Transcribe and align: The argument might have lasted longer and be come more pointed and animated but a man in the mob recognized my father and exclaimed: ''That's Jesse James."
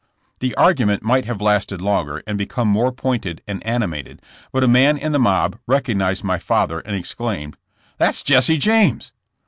The 0.39 0.55
argument 0.55 1.03
might 1.03 1.25
have 1.25 1.43
lasted 1.43 1.79
longer 1.79 2.23
and 2.25 2.35
be 2.35 2.47
come 2.47 2.67
more 2.67 2.91
pointed 2.91 3.43
and 3.47 3.63
animated 3.63 4.19
but 4.51 4.63
a 4.63 4.67
man 4.67 4.97
in 4.97 5.11
the 5.11 5.19
mob 5.19 5.59
recognized 5.67 6.23
my 6.23 6.39
father 6.39 6.79
and 6.79 6.95
exclaimed: 6.95 7.55
''That's 7.99 8.23
Jesse 8.25 8.57
James." 8.57 9.13